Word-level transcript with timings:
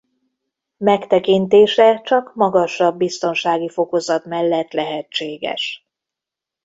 Megtekintése 0.77 2.01
csak 2.01 2.35
magasabb 2.35 2.97
biztonsági 2.97 3.69
fokozat 3.69 4.25
mellett 4.25 4.71
lehetséges. 4.71 5.85